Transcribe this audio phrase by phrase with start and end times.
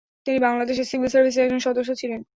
[0.25, 2.21] তিনি বাংলাদেশ সিভিল সার্ভিসের একজন সদস্য ছিলেন।